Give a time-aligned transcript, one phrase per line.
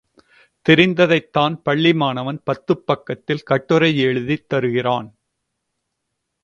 [0.69, 5.09] தெரிந்ததைத்தான் பள்ளி மாணவன் பத்துப் பக்கத்தில் கட்டுரை எழுதித் தருகிறான்.